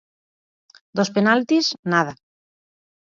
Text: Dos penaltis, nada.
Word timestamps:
Dos 1.01 1.13
penaltis, 1.17 1.71
nada. 1.95 2.17